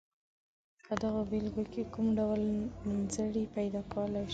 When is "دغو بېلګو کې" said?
1.01-1.81